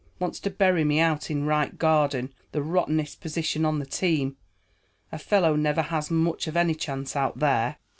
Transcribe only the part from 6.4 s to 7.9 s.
of any chance out there."